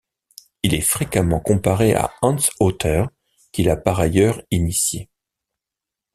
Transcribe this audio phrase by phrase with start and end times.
[0.63, 3.05] Il est fréquemment comparé à Hans Hotter
[3.51, 5.11] qui l'a par ailleurs initié.